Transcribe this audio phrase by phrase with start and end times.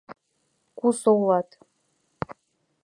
[0.77, 1.49] —Кусо улат?